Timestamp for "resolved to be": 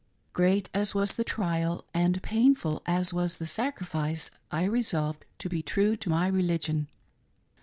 4.63-5.61